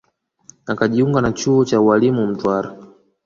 Akajiunga 0.65 1.21
na 1.21 1.31
chuo 1.31 1.65
cha 1.65 1.81
ualimu 1.81 2.27
Mtwara 2.27 2.75